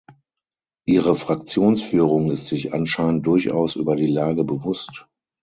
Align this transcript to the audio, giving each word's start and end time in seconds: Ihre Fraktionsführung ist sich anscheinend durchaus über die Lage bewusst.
Ihre 0.87 1.13
Fraktionsführung 1.13 2.31
ist 2.31 2.47
sich 2.47 2.73
anscheinend 2.73 3.27
durchaus 3.27 3.75
über 3.75 3.95
die 3.95 4.07
Lage 4.07 4.43
bewusst. 4.43 5.07